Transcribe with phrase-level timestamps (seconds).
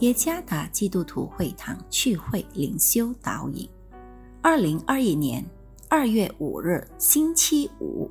[0.00, 3.68] 耶加达基督徒会堂聚会灵修导引，
[4.42, 5.44] 二零二一年
[5.88, 8.10] 二月五日星期五，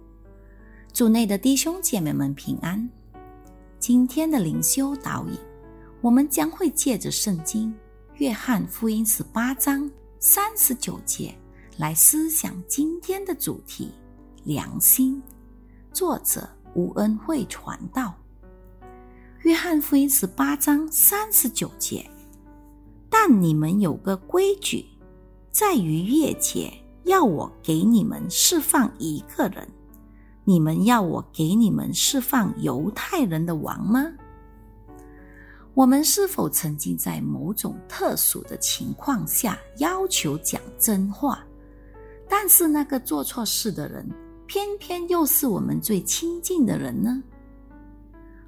[0.94, 2.90] 主内的弟兄姐妹们平安。
[3.80, 5.38] 今天的灵修导引，
[6.00, 7.70] 我们将会借着圣经
[8.16, 9.90] 《约翰福音》十八章
[10.20, 11.36] 三十九节
[11.78, 13.92] 来思想今天的主题——
[14.46, 15.22] 良心。
[15.92, 18.16] 作者吴恩惠传道。
[19.44, 22.10] 约翰福音十八章三十九节，
[23.10, 24.86] 但你们有个规矩，
[25.52, 26.72] 在于月节
[27.04, 29.68] 要我给你们释放一个人，
[30.46, 34.10] 你们要我给你们释放犹太人的王吗？
[35.74, 41.44] 我们是否曾经在某种特殊的情况下要求讲真话，
[42.30, 44.10] 但是那个做错事的人，
[44.48, 47.22] 偏偏又是我们最亲近的人呢？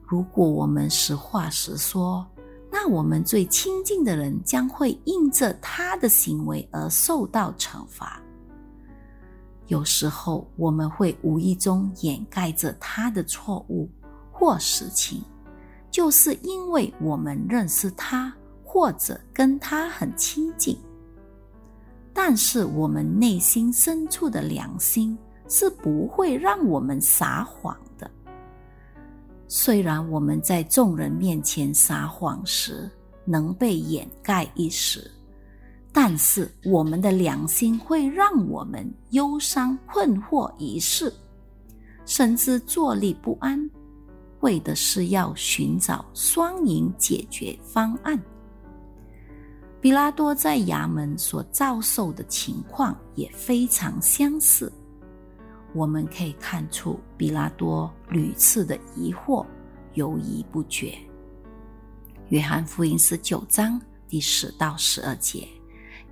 [0.08, 2.26] 如果我们实话实说，
[2.72, 8.22] 那我们最亲近的人将会因着他的行为而受到惩罚。
[9.68, 13.90] 有时候我们会无意中掩盖着他的错误
[14.32, 15.24] 或实情，
[15.90, 18.32] 就是因为我们认识他
[18.64, 20.78] 或者跟他很亲近。
[22.14, 25.18] 但是我们内心深处的良心
[25.50, 27.76] 是不会让我们撒谎。
[29.58, 32.92] 虽然我们在众人面前撒谎时
[33.24, 35.10] 能被掩盖一时，
[35.94, 41.12] 但是我们的良心会让我们忧伤困惑一世，
[42.06, 43.58] 甚至坐立不安，
[44.42, 48.22] 为的是要寻找双赢解决方案。
[49.80, 54.70] 比拉多在衙门所遭受的情况也非常相似。
[55.76, 59.46] 我们可以看出，比拉多屡次的疑惑、
[59.94, 60.98] 犹疑不决。
[62.30, 65.46] 约翰福音十九章第十到十二节，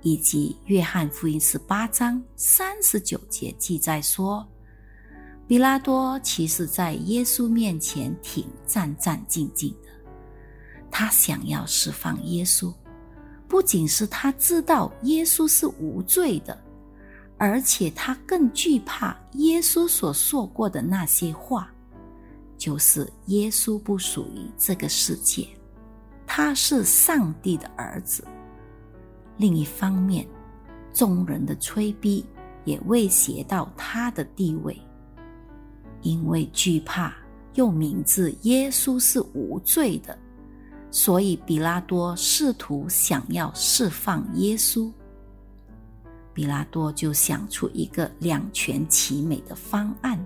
[0.02, 4.46] 以及约翰福音十八章三十九节记载说，
[5.48, 9.88] 比拉多其实在耶稣面前挺战战兢兢的。
[10.90, 12.70] 他想要释放耶稣，
[13.48, 16.63] 不仅是他知道耶稣是无罪的。
[17.36, 21.70] 而且他更惧怕耶稣所说过的那些话，
[22.56, 25.46] 就是耶稣不属于这个世界，
[26.26, 28.24] 他是上帝的儿子。
[29.36, 30.26] 另一方面，
[30.92, 32.24] 众人的催逼
[32.64, 34.80] 也威胁到他的地位，
[36.02, 37.12] 因为惧怕
[37.54, 40.16] 又明知耶稣是无罪的，
[40.92, 44.90] 所以比拉多试图想要释放耶稣。
[46.34, 50.22] 比拉多就想出一个两全其美的方案，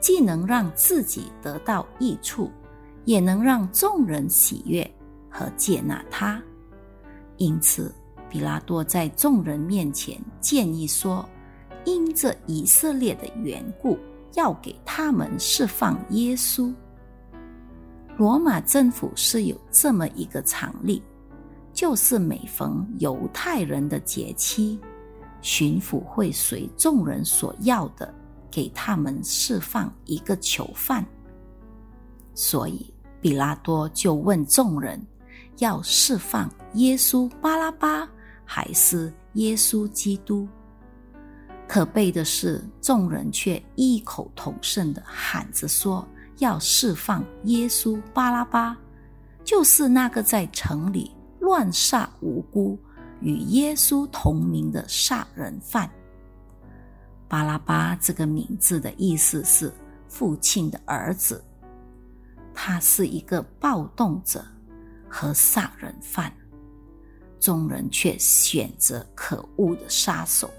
[0.00, 2.50] 既能让自己得到益处，
[3.04, 4.88] 也能让众人喜悦
[5.30, 6.42] 和接纳他。
[7.36, 7.94] 因此，
[8.28, 11.26] 比拉多在众人面前建议说
[11.86, 13.96] ：“因着以色列的缘故，
[14.34, 16.74] 要给他们释放耶稣。”
[18.18, 21.02] 罗马政府是有这么一个常例，
[21.72, 24.78] 就是每逢犹太人的节期。
[25.42, 28.12] 巡抚会随众人所要的，
[28.50, 31.04] 给他们释放一个囚犯。
[32.34, 35.00] 所以，比拉多就问众人：
[35.58, 38.08] 要释放耶稣巴拉巴，
[38.44, 40.48] 还是耶稣基督？
[41.68, 46.06] 可悲的是，众人却异口同声的喊着说：
[46.38, 48.76] 要释放耶稣巴拉巴，
[49.44, 52.78] 就是那个在城里乱杀无辜。
[53.20, 55.90] 与耶稣同名的杀人犯
[57.28, 59.72] 巴拉巴，这个名字的意思是
[60.08, 61.44] 父亲的儿子。
[62.52, 64.44] 他是一个暴动者
[65.08, 66.32] 和杀人犯，
[67.38, 70.50] 众人却选择可恶的杀手，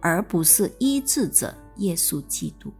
[0.00, 2.72] 而不是医治者耶稣基督。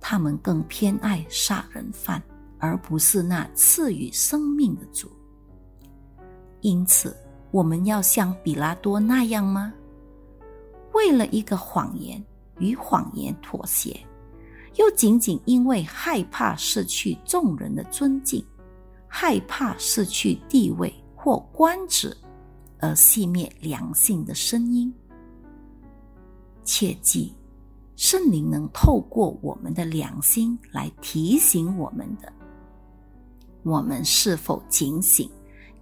[0.00, 2.20] 他们更偏爱杀人犯，
[2.58, 5.08] 而不是那赐予生命的主。
[6.60, 7.16] 因此。
[7.52, 9.72] 我们要像比拉多那样吗？
[10.94, 12.22] 为了一个谎言
[12.58, 13.98] 与谎言妥协，
[14.76, 18.42] 又仅仅因为害怕失去众人的尊敬，
[19.06, 22.16] 害怕失去地位或官职，
[22.78, 24.92] 而熄灭良性的声音？
[26.64, 27.34] 切记，
[27.96, 32.32] 圣灵能透过我们的良心来提醒我们的，
[33.62, 35.30] 我们是否警醒？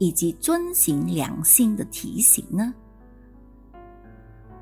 [0.00, 2.72] 以及遵行良心的提醒呢？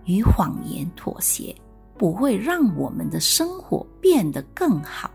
[0.04, 1.54] 与谎言妥协
[1.96, 5.08] 不会让我们的生活变得更好，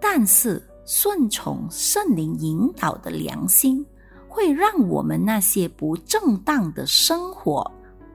[0.00, 3.84] 但是顺从圣灵引导的良心
[4.28, 7.68] 会让我们那些不正当的生活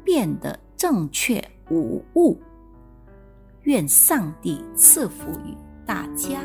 [0.06, 2.40] 变得正确无误。
[3.64, 5.54] 愿上帝赐福于
[5.86, 6.40] 大家。